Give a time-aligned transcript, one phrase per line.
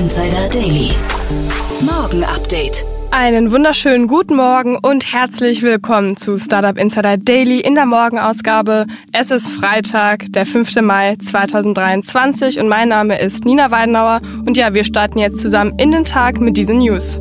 [0.00, 0.92] Insider Daily.
[1.82, 2.86] Morgen Update.
[3.10, 8.86] Einen wunderschönen guten Morgen und herzlich willkommen zu Startup Insider Daily in der Morgenausgabe.
[9.12, 10.76] Es ist Freitag, der 5.
[10.80, 15.90] Mai 2023 und mein Name ist Nina Weidenauer und ja, wir starten jetzt zusammen in
[15.90, 17.20] den Tag mit diesen News.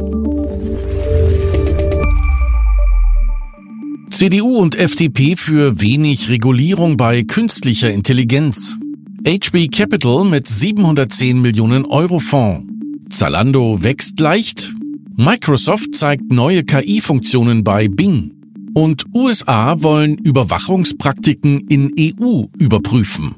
[4.10, 8.78] CDU und FDP für wenig Regulierung bei künstlicher Intelligenz.
[9.28, 12.69] HB Capital mit 710 Millionen Euro Fonds.
[13.10, 14.74] Zalando wächst leicht.
[15.16, 18.32] Microsoft zeigt neue KI-Funktionen bei Bing.
[18.74, 23.36] Und USA wollen Überwachungspraktiken in EU überprüfen.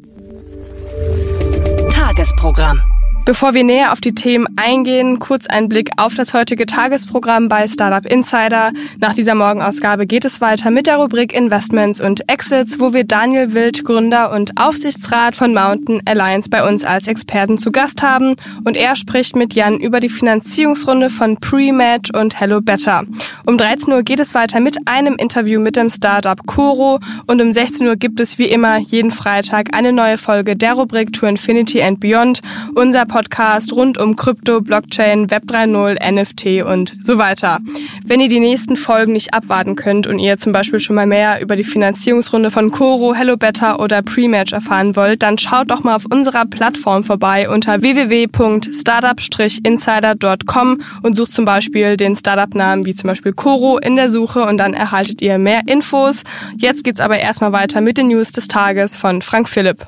[1.90, 2.80] Tagesprogramm.
[3.24, 7.68] Bevor wir näher auf die Themen eingehen, kurz ein Blick auf das heutige Tagesprogramm bei
[7.68, 8.72] Startup Insider.
[9.00, 13.54] Nach dieser Morgenausgabe geht es weiter mit der Rubrik Investments und Exits, wo wir Daniel
[13.54, 18.76] Wild, Gründer und Aufsichtsrat von Mountain Alliance bei uns als Experten zu Gast haben und
[18.76, 23.04] er spricht mit Jan über die Finanzierungsrunde von Pre-Match und Hello Better.
[23.46, 27.54] Um 13 Uhr geht es weiter mit einem Interview mit dem Startup Coro und um
[27.54, 31.84] 16 Uhr gibt es wie immer jeden Freitag eine neue Folge der Rubrik To Infinity
[31.84, 32.42] and Beyond.
[32.74, 37.60] Unser Podcast rund um Krypto, Blockchain, Web 3.0, NFT und so weiter.
[38.06, 41.42] Wenn ihr die nächsten Folgen nicht abwarten könnt und ihr zum Beispiel schon mal mehr
[41.42, 45.98] über die Finanzierungsrunde von Coro, Hello Better oder Prematch erfahren wollt, dann schaut doch mal
[45.98, 53.34] auf unserer Plattform vorbei unter www.startup-insider.com und sucht zum Beispiel den Startup-Namen wie zum Beispiel
[53.34, 56.24] Coro in der Suche und dann erhaltet ihr mehr Infos.
[56.56, 59.88] Jetzt geht's aber erstmal weiter mit den News des Tages von Frank Philipp.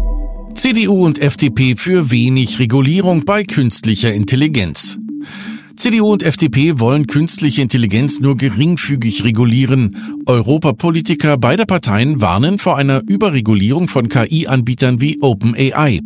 [0.55, 4.97] CDU und FDP für wenig Regulierung bei künstlicher Intelligenz.
[5.75, 10.20] CDU und FDP wollen künstliche Intelligenz nur geringfügig regulieren.
[10.25, 16.01] Europapolitiker beider Parteien warnen vor einer Überregulierung von KI-Anbietern wie OpenAI.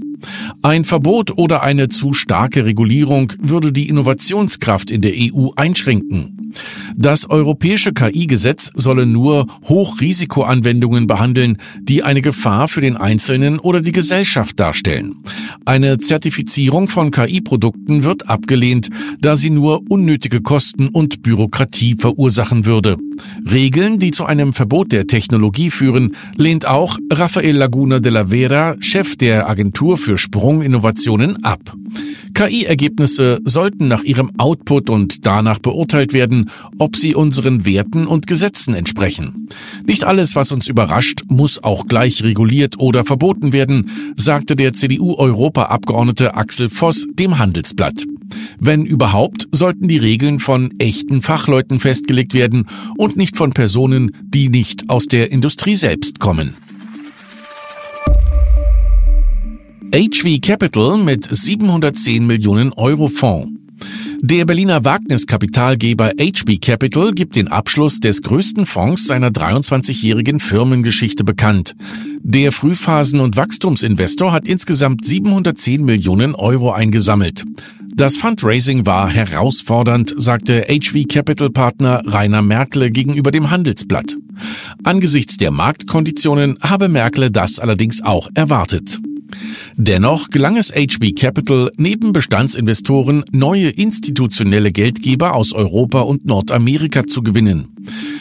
[0.61, 6.45] Ein Verbot oder eine zu starke Regulierung würde die Innovationskraft in der EU einschränken.
[6.95, 13.91] Das europäische KI-Gesetz solle nur Hochrisikoanwendungen behandeln, die eine Gefahr für den Einzelnen oder die
[13.91, 15.17] Gesellschaft darstellen.
[15.65, 18.89] Eine Zertifizierung von KI-Produkten wird abgelehnt,
[19.19, 22.97] da sie nur unnötige Kosten und Bürokratie verursachen würde.
[23.49, 28.75] Regeln, die zu einem Verbot der Technologie führen, lehnt auch Rafael Laguna de la Vera,
[28.79, 31.73] Chef der Agentur für Sprunginnovationen, ab.
[32.33, 38.73] KI-Ergebnisse sollten nach ihrem Output und danach beurteilt werden, ob sie unseren Werten und Gesetzen
[38.73, 39.47] entsprechen.
[39.85, 46.35] Nicht alles, was uns überrascht, muss auch gleich reguliert oder verboten werden, sagte der CDU-Europaabgeordnete
[46.35, 48.05] Axel Voss dem Handelsblatt.
[48.59, 52.67] Wenn überhaupt, sollten die Regeln von echten Fachleuten festgelegt werden
[52.97, 56.55] und nicht von Personen, die nicht aus der Industrie selbst kommen.
[59.93, 63.49] HV Capital mit 710 Millionen Euro Fonds.
[64.21, 71.75] Der Berliner Wagniskapitalgeber HB Capital gibt den Abschluss des größten Fonds seiner 23-jährigen Firmengeschichte bekannt.
[72.21, 77.45] Der Frühphasen- und Wachstumsinvestor hat insgesamt 710 Millionen Euro eingesammelt.
[77.95, 84.17] Das Fundraising war herausfordernd, sagte HV Capital Partner Rainer Merkle gegenüber dem Handelsblatt.
[84.83, 88.99] Angesichts der Marktkonditionen habe Merkle das allerdings auch erwartet.
[89.75, 97.21] Dennoch gelang es HB Capital neben Bestandsinvestoren neue institutionelle Geldgeber aus Europa und Nordamerika zu
[97.23, 97.74] gewinnen.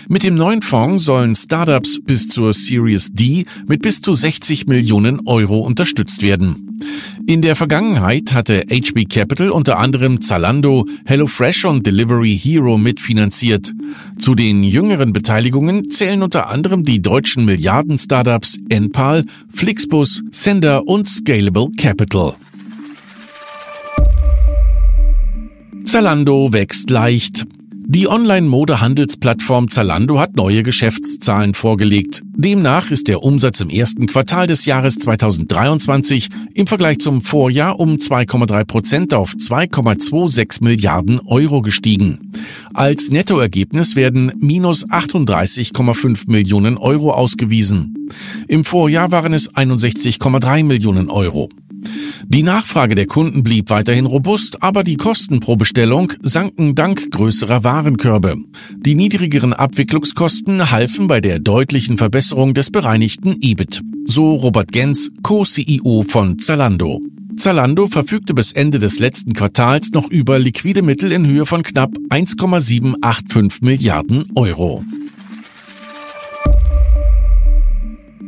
[0.08, 5.26] Mit dem neuen Fonds sollen Startups bis zur Series D mit bis zu 60 Millionen
[5.26, 6.78] Euro unterstützt werden.
[7.26, 13.72] In der Vergangenheit hatte HB Capital unter anderem Zalando, HelloFresh und Delivery Hero mitfinanziert.
[14.19, 21.70] Zu den jüngeren Beteiligungen zählen unter anderem die deutschen Milliarden-Startups Enpal, Flixbus, Sender und Scalable
[21.78, 22.34] Capital.
[25.87, 27.46] Zalando wächst leicht.
[27.86, 32.22] Die Online-Mode-Handelsplattform Zalando hat neue Geschäftszahlen vorgelegt.
[32.34, 37.96] Demnach ist der Umsatz im ersten Quartal des Jahres 2023 im Vergleich zum Vorjahr um
[37.96, 42.32] 2,3 Prozent auf 2,26 Milliarden Euro gestiegen.
[42.72, 48.08] Als Nettoergebnis werden minus 38,5 Millionen Euro ausgewiesen.
[48.48, 51.50] Im Vorjahr waren es 61,3 Millionen Euro.
[52.29, 57.65] Die Nachfrage der Kunden blieb weiterhin robust, aber die Kosten pro Bestellung sanken dank größerer
[57.65, 58.37] Warenkörbe.
[58.76, 63.82] Die niedrigeren Abwicklungskosten halfen bei der deutlichen Verbesserung des bereinigten EBIT.
[64.06, 67.00] So Robert Gens, Co-CEO von Zalando.
[67.37, 71.91] Zalando verfügte bis Ende des letzten Quartals noch über liquide Mittel in Höhe von knapp
[72.09, 74.85] 1,785 Milliarden Euro.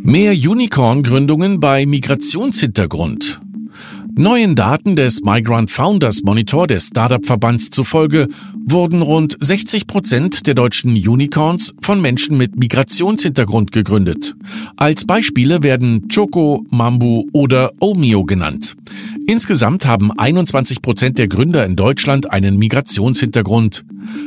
[0.03, 3.41] Mehr Unicorn-Gründungen bei Migrationshintergrund.
[4.19, 8.29] Neuen Daten des Migrant Founders Monitor des Startup-Verbands zufolge
[8.65, 14.35] wurden rund 60 Prozent der deutschen Unicorns von Menschen mit Migrationshintergrund gegründet.
[14.79, 18.75] Als Beispiele werden Choco, Mambu oder Omio genannt.
[19.27, 23.85] Insgesamt haben 21 Prozent der Gründer in Deutschland einen Migrationshintergrund.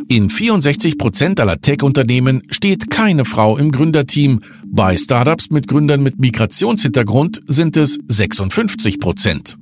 [0.08, 4.42] In 64 Prozent aller Tech-Unternehmen steht keine Frau im Gründerteam.
[4.72, 9.58] Bei Startups mit Gründern mit Migrationshintergrund sind es 56 Prozent.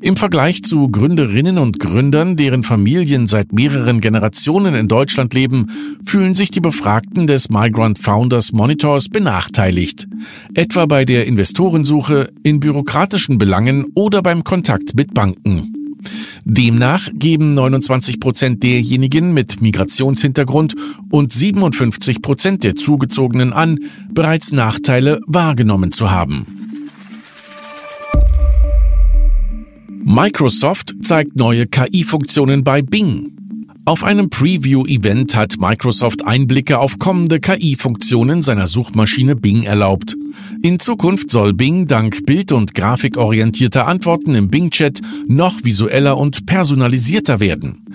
[0.00, 5.68] Im Vergleich zu Gründerinnen und Gründern, deren Familien seit mehreren Generationen in Deutschland leben,
[6.04, 10.08] fühlen sich die Befragten des Migrant Founders Monitors benachteiligt.
[10.54, 15.74] Etwa bei der Investorensuche, in bürokratischen Belangen oder beim Kontakt mit Banken.
[16.50, 20.74] Demnach geben 29 Prozent derjenigen mit Migrationshintergrund
[21.10, 23.78] und 57 Prozent der Zugezogenen an,
[24.10, 26.46] bereits Nachteile wahrgenommen zu haben.
[30.02, 33.32] Microsoft zeigt neue KI-Funktionen bei Bing.
[33.88, 40.14] Auf einem Preview-Event hat Microsoft Einblicke auf kommende KI-Funktionen seiner Suchmaschine Bing erlaubt.
[40.62, 47.40] In Zukunft soll Bing dank bild- und grafikorientierter Antworten im Bing-Chat noch visueller und personalisierter
[47.40, 47.86] werden.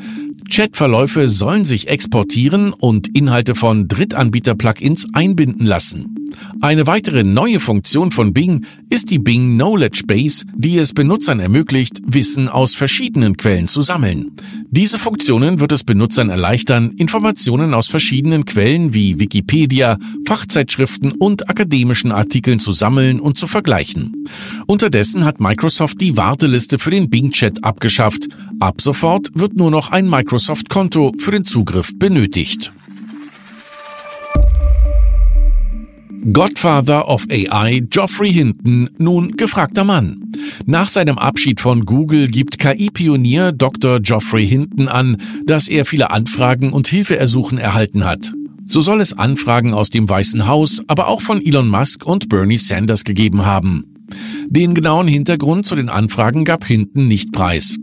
[0.50, 6.23] Chatverläufe sollen sich exportieren und Inhalte von Drittanbieter-Plugins einbinden lassen.
[6.62, 12.02] Eine weitere neue Funktion von Bing ist die Bing Knowledge Base, die es Benutzern ermöglicht,
[12.06, 14.32] Wissen aus verschiedenen Quellen zu sammeln.
[14.70, 22.12] Diese Funktionen wird es Benutzern erleichtern, Informationen aus verschiedenen Quellen wie Wikipedia, Fachzeitschriften und akademischen
[22.12, 24.28] Artikeln zu sammeln und zu vergleichen.
[24.66, 28.28] Unterdessen hat Microsoft die Warteliste für den Bing Chat abgeschafft.
[28.60, 32.72] Ab sofort wird nur noch ein Microsoft-Konto für den Zugriff benötigt.
[36.32, 40.32] Godfather of AI Geoffrey Hinton nun gefragter Mann.
[40.66, 44.00] Nach seinem Abschied von Google gibt KI-Pionier Dr.
[44.00, 48.32] Geoffrey Hinton an, dass er viele Anfragen und Hilfeersuchen erhalten hat.
[48.66, 52.58] So soll es Anfragen aus dem Weißen Haus, aber auch von Elon Musk und Bernie
[52.58, 53.93] Sanders gegeben haben.
[54.48, 57.78] Den genauen Hintergrund zu den Anfragen gab Hinton nicht preis.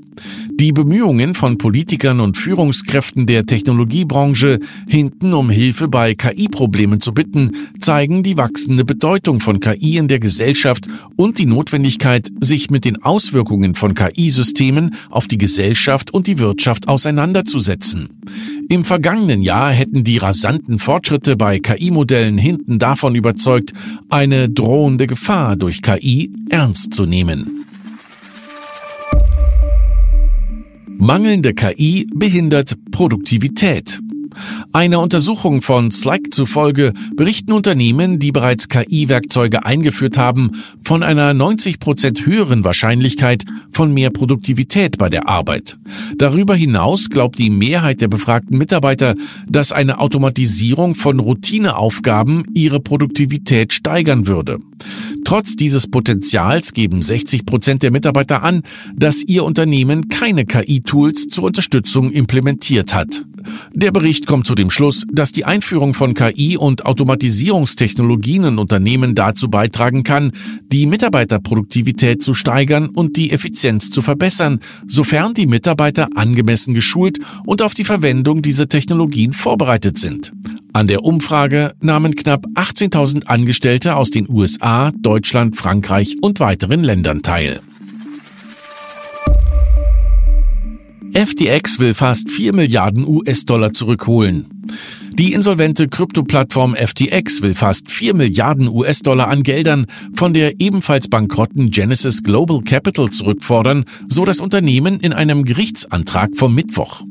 [0.61, 7.53] Die Bemühungen von Politikern und Führungskräften der Technologiebranche, Hinton um Hilfe bei KI-Problemen zu bitten,
[7.81, 10.87] zeigen die wachsende Bedeutung von KI in der Gesellschaft
[11.17, 16.89] und die Notwendigkeit, sich mit den Auswirkungen von KI-Systemen auf die Gesellschaft und die Wirtschaft
[16.89, 18.11] auseinanderzusetzen.
[18.71, 23.73] Im vergangenen Jahr hätten die rasanten Fortschritte bei KI-Modellen Hinton davon überzeugt,
[24.09, 27.67] eine drohende Gefahr durch KI ernst zu nehmen.
[30.87, 34.01] Mangelnde KI behindert Produktivität.
[34.73, 41.81] Einer Untersuchung von Slack zufolge berichten Unternehmen, die bereits KI-Werkzeuge eingeführt haben, von einer 90
[41.81, 45.77] Prozent höheren Wahrscheinlichkeit von mehr Produktivität bei der Arbeit.
[46.17, 49.15] Darüber hinaus glaubt die Mehrheit der befragten Mitarbeiter,
[49.49, 54.59] dass eine Automatisierung von Routineaufgaben ihre Produktivität steigern würde.
[55.25, 58.63] Trotz dieses Potenzials geben 60 Prozent der Mitarbeiter an,
[58.95, 63.25] dass ihr Unternehmen keine KI-Tools zur Unterstützung implementiert hat.
[63.73, 69.15] Der Bericht kommt zu dem Schluss, dass die Einführung von KI und Automatisierungstechnologien in Unternehmen
[69.15, 70.33] dazu beitragen kann,
[70.73, 77.63] die Mitarbeiterproduktivität zu steigern und die Effizienz zu verbessern, sofern die Mitarbeiter angemessen geschult und
[77.63, 80.33] auf die Verwendung dieser Technologien vorbereitet sind.
[80.73, 87.23] An der Umfrage nahmen knapp 18.000 Angestellte aus den USA, Deutschland, Frankreich und weiteren Ländern
[87.23, 87.61] teil.
[91.13, 94.47] FTX will fast 4 Milliarden US-Dollar zurückholen.
[95.15, 101.71] Die insolvente Krypto-Plattform FTX will fast 4 Milliarden US-Dollar an Geldern von der ebenfalls bankrotten
[101.71, 107.03] Genesis Global Capital zurückfordern, so das Unternehmen in einem Gerichtsantrag vom Mittwoch.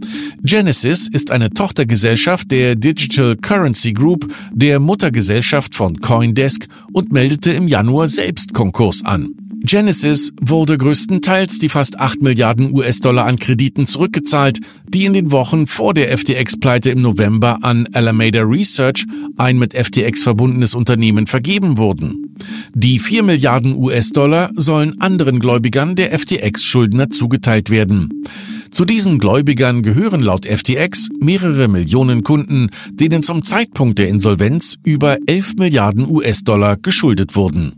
[0.44, 7.68] Genesis ist eine Tochtergesellschaft der Digital Currency Group, der Muttergesellschaft von Coindesk und meldete im
[7.68, 9.49] Januar selbst Konkurs an.
[9.62, 15.68] Genesis wurde größtenteils die fast 8 Milliarden US-Dollar an Krediten zurückgezahlt, die in den Wochen
[15.68, 19.06] vor der FTX-Pleite im November an Alameda Research,
[19.38, 22.36] ein mit FTX verbundenes Unternehmen, vergeben wurden.
[22.74, 28.24] Die 4 Milliarden US-Dollar sollen anderen Gläubigern der FTX-Schuldner zugeteilt werden.
[28.72, 35.18] Zu diesen Gläubigern gehören laut FTX mehrere Millionen Kunden, denen zum Zeitpunkt der Insolvenz über
[35.26, 37.74] 11 Milliarden US-Dollar geschuldet wurden.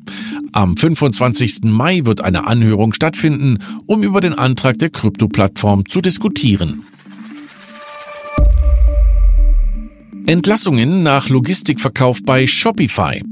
[0.53, 1.62] Am 25.
[1.63, 6.84] Mai wird eine Anhörung stattfinden, um über den Antrag der Krypto-Plattform zu diskutieren.
[10.25, 13.24] Entlassungen nach Logistikverkauf bei Shopify.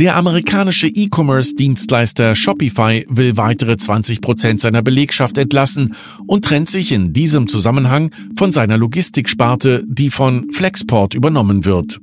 [0.00, 7.12] Der amerikanische E-Commerce-Dienstleister Shopify will weitere 20 Prozent seiner Belegschaft entlassen und trennt sich in
[7.12, 11.98] diesem Zusammenhang von seiner Logistiksparte, die von Flexport übernommen wird.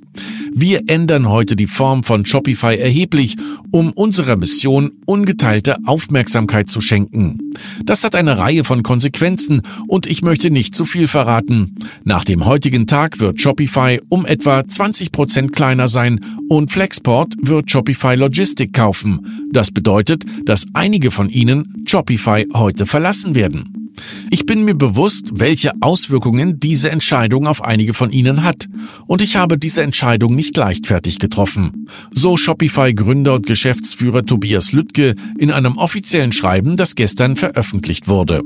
[0.57, 3.35] Wir ändern heute die Form von Shopify erheblich,
[3.71, 7.51] um unserer Mission ungeteilte Aufmerksamkeit zu schenken.
[7.83, 11.75] Das hat eine Reihe von Konsequenzen und ich möchte nicht zu viel verraten.
[12.05, 17.69] Nach dem heutigen Tag wird Shopify um etwa 20 Prozent kleiner sein und Flexport wird
[17.69, 19.49] Shopify Logistik kaufen.
[19.51, 23.84] Das bedeutet, dass einige von Ihnen Shopify heute verlassen werden.
[24.29, 28.67] Ich bin mir bewusst, welche Auswirkungen diese Entscheidung auf einige von Ihnen hat.
[29.07, 31.87] Und ich habe diese Entscheidung nicht leichtfertig getroffen.
[32.11, 38.41] So Shopify-Gründer und Geschäftsführer Tobias Lüttke in einem offiziellen Schreiben, das gestern veröffentlicht wurde.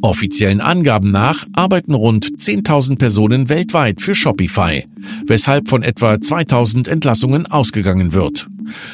[0.00, 4.84] Offiziellen Angaben nach arbeiten rund 10.000 Personen weltweit für Shopify,
[5.26, 8.48] weshalb von etwa 2.000 Entlassungen ausgegangen wird.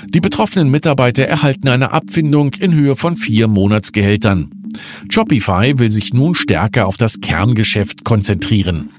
[0.08, 4.57] Die betroffenen Mitarbeiter erhalten eine Abfindung in Höhe von vier Monatsgehältern.
[5.10, 8.90] Shopify will sich nun stärker auf das Kerngeschäft konzentrieren.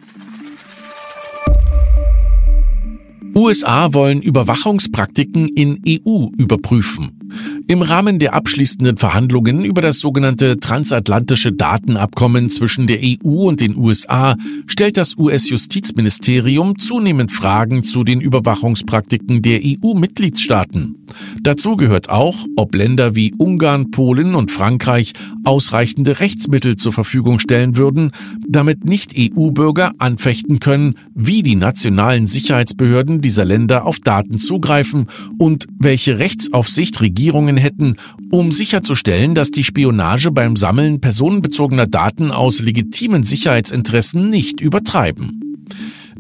[3.35, 7.18] USA wollen Überwachungspraktiken in EU überprüfen.
[7.67, 13.75] Im Rahmen der abschließenden Verhandlungen über das sogenannte transatlantische Datenabkommen zwischen der EU und den
[13.75, 20.95] USA stellt das US-Justizministerium zunehmend Fragen zu den Überwachungspraktiken der EU-Mitgliedstaaten.
[21.41, 27.77] Dazu gehört auch, ob Länder wie Ungarn, Polen und Frankreich ausreichende Rechtsmittel zur Verfügung stellen
[27.77, 28.11] würden,
[28.47, 35.07] damit Nicht-EU-Bürger anfechten können, wie die nationalen Sicherheitsbehörden dieser Länder auf Daten zugreifen
[35.37, 37.18] und welche Rechtsaufsicht Regierungen
[37.57, 37.95] hätten,
[38.31, 45.49] um sicherzustellen, dass die Spionage beim Sammeln personenbezogener Daten aus legitimen Sicherheitsinteressen nicht übertreiben.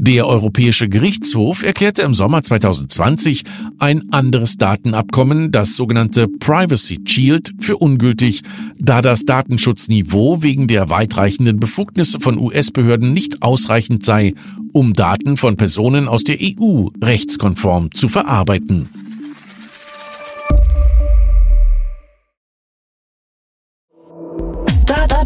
[0.01, 3.43] Der Europäische Gerichtshof erklärte im Sommer 2020
[3.79, 8.43] ein anderes Datenabkommen, das sogenannte Privacy Shield, für ungültig,
[8.79, 14.35] da das Datenschutzniveau wegen der weitreichenden Befugnisse von US-Behörden nicht ausreichend sei,
[14.71, 18.87] um Daten von Personen aus der EU rechtskonform zu verarbeiten.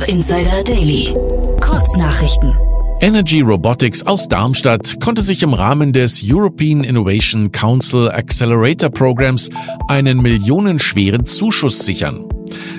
[0.08, 1.14] Insider Daily.
[1.62, 2.54] Kurznachrichten.
[3.00, 9.50] Energy Robotics aus Darmstadt konnte sich im Rahmen des European Innovation Council Accelerator Programs
[9.88, 12.26] einen millionenschweren Zuschuss sichern.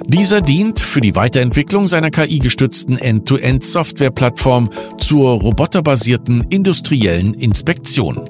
[0.07, 8.23] Dieser dient für die Weiterentwicklung seiner KI-gestützten End-to-End-Software-Plattform zur roboterbasierten industriellen Inspektion.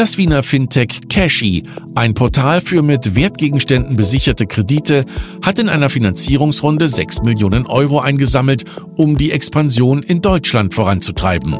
[0.00, 1.64] Das Wiener Fintech Cashy,
[1.94, 5.04] ein Portal für mit Wertgegenständen besicherte Kredite,
[5.42, 8.64] hat in einer Finanzierungsrunde 6 Millionen Euro eingesammelt,
[8.96, 11.58] um die Expansion in Deutschland voranzutreiben.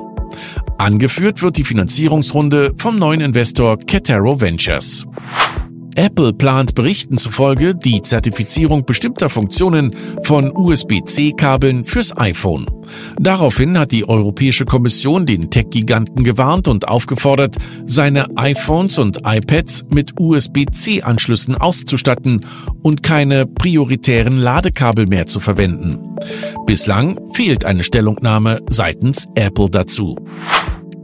[0.79, 5.05] Angeführt wird die Finanzierungsrunde vom neuen Investor Ketero Ventures.
[6.01, 12.65] Apple plant Berichten zufolge die Zertifizierung bestimmter Funktionen von USB-C-Kabeln fürs iPhone.
[13.19, 20.19] Daraufhin hat die Europäische Kommission den Tech-Giganten gewarnt und aufgefordert, seine iPhones und iPads mit
[20.19, 22.47] USB-C-Anschlüssen auszustatten
[22.81, 26.17] und keine prioritären Ladekabel mehr zu verwenden.
[26.65, 30.17] Bislang fehlt eine Stellungnahme seitens Apple dazu.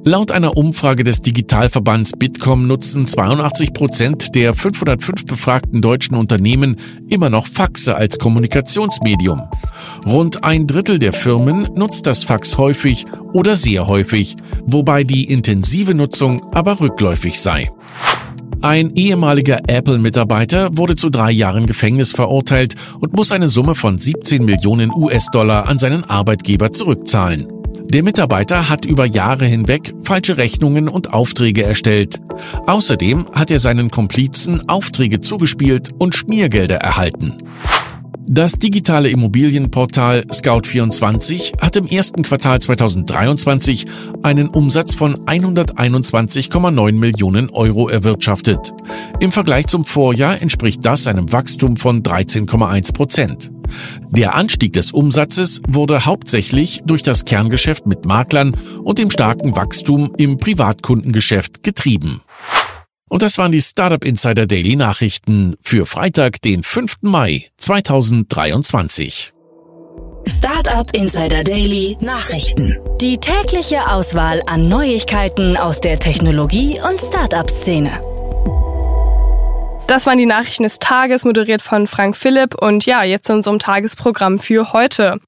[0.09, 6.77] Laut einer Umfrage des Digitalverbands Bitkom nutzen 82 Prozent der 505 befragten deutschen Unternehmen
[7.09, 9.43] immer noch Faxe als Kommunikationsmedium.
[10.07, 15.93] Rund ein Drittel der Firmen nutzt das Fax häufig oder sehr häufig, wobei die intensive
[15.93, 17.73] Nutzung aber rückläufig sei.
[18.63, 24.45] Ein ehemaliger Apple-Mitarbeiter wurde zu drei Jahren Gefängnis verurteilt und muss eine Summe von 17
[24.45, 27.56] Millionen US-Dollar an seinen Arbeitgeber zurückzahlen.
[27.89, 32.21] Der Mitarbeiter hat über Jahre hinweg falsche Rechnungen und Aufträge erstellt.
[32.67, 37.37] Außerdem hat er seinen Komplizen Aufträge zugespielt und Schmiergelder erhalten.
[38.29, 43.87] Das digitale Immobilienportal Scout24 hat im ersten Quartal 2023
[44.25, 48.75] einen Umsatz von 121,9 Millionen Euro erwirtschaftet.
[49.21, 53.53] Im Vergleich zum Vorjahr entspricht das einem Wachstum von 13,1 Prozent.
[54.11, 60.13] Der Anstieg des Umsatzes wurde hauptsächlich durch das Kerngeschäft mit Maklern und dem starken Wachstum
[60.19, 62.23] im Privatkundengeschäft getrieben.
[63.09, 66.97] Und das waren die Startup Insider Daily Nachrichten für Freitag, den 5.
[67.03, 69.33] Mai 2023.
[70.27, 72.77] Startup Insider Daily Nachrichten.
[73.01, 77.93] Die tägliche Auswahl an Neuigkeiten aus der Technologie- und Startup-Szene.
[79.87, 82.61] Das waren die Nachrichten des Tages, moderiert von Frank Philipp.
[82.61, 85.21] Und ja, jetzt zu unserem Tagesprogramm für heute.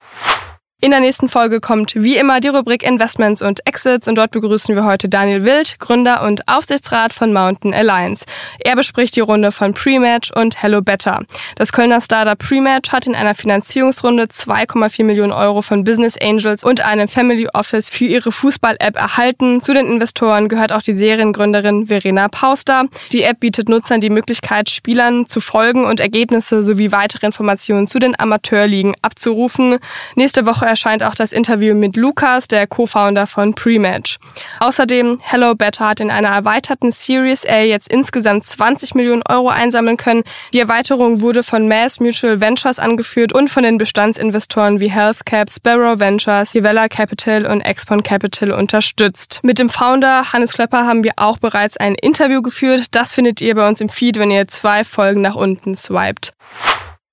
[0.81, 4.77] In der nächsten Folge kommt wie immer die Rubrik Investments und Exits und dort begrüßen
[4.77, 8.25] wir heute Daniel Wild, Gründer und Aufsichtsrat von Mountain Alliance.
[8.61, 11.19] Er bespricht die Runde von Prematch und Hello Better.
[11.57, 16.81] Das Kölner Startup Prematch hat in einer Finanzierungsrunde 2,4 Millionen Euro von Business Angels und
[16.81, 19.61] einem Family Office für ihre Fußball-App erhalten.
[19.61, 22.85] Zu den Investoren gehört auch die Seriengründerin Verena Pauster.
[23.11, 27.99] Die App bietet Nutzern die Möglichkeit, Spielern zu folgen und Ergebnisse sowie weitere Informationen zu
[27.99, 29.79] den Amateurligen abzurufen.
[30.15, 34.19] Nächste Woche erscheint auch das Interview mit Lukas, der Co-Founder von Prematch.
[34.61, 39.97] Außerdem, Hello Better hat in einer erweiterten Series A jetzt insgesamt 20 Millionen Euro einsammeln
[39.97, 40.23] können.
[40.53, 45.99] Die Erweiterung wurde von Mass Mutual Ventures angeführt und von den Bestandsinvestoren wie HealthCap, Sparrow
[45.99, 49.41] Ventures, Hivella Capital und Expon Capital unterstützt.
[49.43, 52.95] Mit dem Founder Hannes Klepper haben wir auch bereits ein Interview geführt.
[52.95, 56.33] Das findet ihr bei uns im Feed, wenn ihr zwei Folgen nach unten swiped.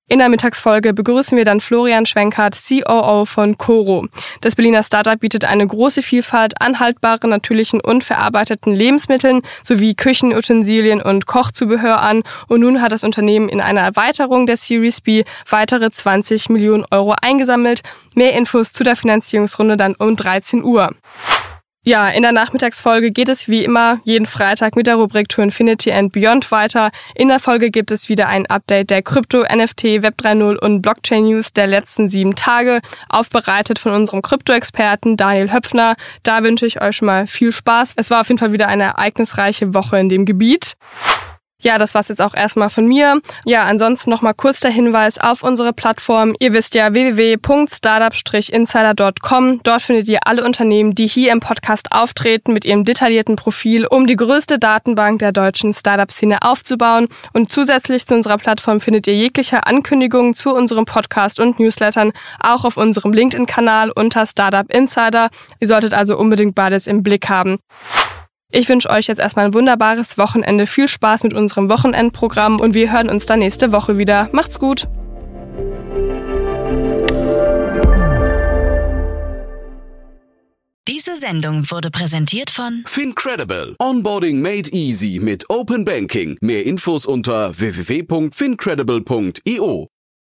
[0.08, 4.06] In der Mittagsfolge begrüßen wir dann Florian Schwenkert, COO von Coro.
[4.40, 11.02] Das Berliner Startup bietet eine große Vielfalt an haltbaren, natürlichen und verarbeiteten Lebensmitteln sowie Küchenutensilien
[11.02, 12.22] und Kochzubehör an.
[12.48, 17.16] Und nun hat das Unternehmen in einer Erweiterung der Series B weitere 20 Millionen Euro
[17.20, 17.82] eingesammelt.
[18.14, 20.92] Mehr Infos zu der Finanzierungsrunde dann um 13 Uhr.
[21.88, 25.92] Ja, in der Nachmittagsfolge geht es wie immer jeden Freitag mit der Rubrik To Infinity
[25.92, 26.90] and Beyond weiter.
[27.14, 31.26] In der Folge gibt es wieder ein Update der Krypto, NFT, Web 3.0 und Blockchain
[31.26, 35.94] News der letzten sieben Tage, aufbereitet von unserem Krypto-Experten Daniel Höpfner.
[36.24, 37.94] Da wünsche ich euch schon mal viel Spaß.
[37.98, 40.78] Es war auf jeden Fall wieder eine ereignisreiche Woche in dem Gebiet.
[41.62, 43.22] Ja, das war's jetzt auch erstmal von mir.
[43.46, 46.36] Ja, ansonsten nochmal kurz der Hinweis auf unsere Plattform.
[46.40, 49.62] Ihr wisst ja www.startup-insider.com.
[49.64, 54.06] Dort findet ihr alle Unternehmen, die hier im Podcast auftreten, mit ihrem detaillierten Profil, um
[54.06, 57.08] die größte Datenbank der deutschen Startup-Szene aufzubauen.
[57.32, 62.66] Und zusätzlich zu unserer Plattform findet ihr jegliche Ankündigungen zu unserem Podcast und Newslettern auch
[62.66, 65.30] auf unserem LinkedIn-Kanal unter Startup Insider.
[65.62, 67.60] Ihr solltet also unbedingt beides im Blick haben.
[68.56, 70.66] Ich wünsche euch jetzt erstmal ein wunderbares Wochenende.
[70.66, 74.30] Viel Spaß mit unserem Wochenendprogramm und wir hören uns dann nächste Woche wieder.
[74.32, 74.88] Macht's gut!
[80.88, 83.76] Diese Sendung wurde präsentiert von Fincredible.
[83.78, 86.38] Onboarding made easy mit Open Banking.
[86.40, 89.90] Mehr Infos unter www.fincredible.io.